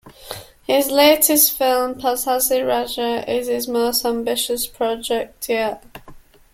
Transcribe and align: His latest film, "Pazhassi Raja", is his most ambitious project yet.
His 0.63 0.89
latest 0.89 1.55
film, 1.55 1.93
"Pazhassi 1.93 2.67
Raja", 2.67 3.23
is 3.31 3.47
his 3.47 3.67
most 3.67 4.03
ambitious 4.03 4.65
project 4.65 5.47
yet. 5.47 5.83